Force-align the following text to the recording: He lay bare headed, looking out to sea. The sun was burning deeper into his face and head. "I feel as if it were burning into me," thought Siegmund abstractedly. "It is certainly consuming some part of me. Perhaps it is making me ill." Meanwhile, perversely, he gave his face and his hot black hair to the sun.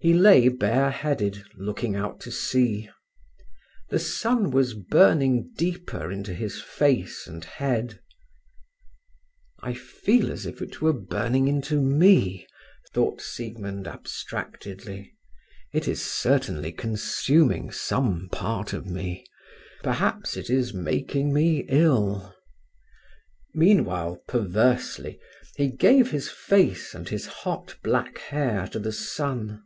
He 0.00 0.12
lay 0.12 0.48
bare 0.50 0.90
headed, 0.90 1.42
looking 1.56 1.96
out 1.96 2.20
to 2.20 2.30
sea. 2.30 2.90
The 3.88 3.98
sun 3.98 4.50
was 4.50 4.74
burning 4.74 5.50
deeper 5.56 6.12
into 6.12 6.34
his 6.34 6.60
face 6.60 7.26
and 7.26 7.42
head. 7.42 8.00
"I 9.62 9.72
feel 9.72 10.30
as 10.30 10.44
if 10.44 10.60
it 10.60 10.82
were 10.82 10.92
burning 10.92 11.48
into 11.48 11.80
me," 11.80 12.46
thought 12.92 13.22
Siegmund 13.22 13.86
abstractedly. 13.86 15.10
"It 15.72 15.88
is 15.88 16.02
certainly 16.04 16.70
consuming 16.70 17.70
some 17.70 18.28
part 18.30 18.74
of 18.74 18.84
me. 18.84 19.24
Perhaps 19.82 20.36
it 20.36 20.50
is 20.50 20.74
making 20.74 21.32
me 21.32 21.64
ill." 21.70 22.34
Meanwhile, 23.54 24.22
perversely, 24.28 25.18
he 25.56 25.68
gave 25.70 26.10
his 26.10 26.28
face 26.28 26.92
and 26.94 27.08
his 27.08 27.24
hot 27.24 27.78
black 27.82 28.18
hair 28.18 28.66
to 28.68 28.78
the 28.78 28.92
sun. 28.92 29.62